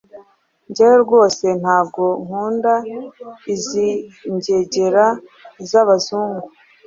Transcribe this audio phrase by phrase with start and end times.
[0.69, 3.89] Njyewe rwose ntago nkund’izi
[4.33, 5.05] ngegera
[5.69, 6.47] zabazungu